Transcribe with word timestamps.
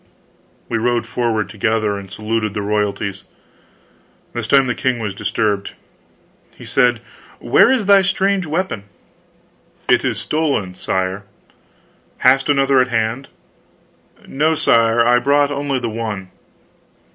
We 0.67 0.79
rode 0.79 1.05
forward 1.05 1.47
together, 1.47 1.95
and 1.95 2.09
saluted 2.09 2.55
the 2.55 2.63
royalties. 2.63 3.23
This 4.33 4.47
time 4.47 4.65
the 4.65 4.73
king 4.73 4.97
was 4.97 5.13
disturbed. 5.13 5.75
He 6.55 6.65
said: 6.65 7.01
"Where 7.37 7.71
is 7.71 7.85
thy 7.85 8.01
strange 8.01 8.47
weapon?" 8.47 8.85
"It 9.87 10.03
is 10.03 10.19
stolen, 10.19 10.73
sire." 10.73 11.25
"Hast 12.17 12.49
another 12.49 12.81
at 12.81 12.87
hand?" 12.87 13.27
"No, 14.25 14.55
sire, 14.55 15.05
I 15.05 15.19
brought 15.19 15.51
only 15.51 15.77
the 15.77 15.87
one." 15.87 16.31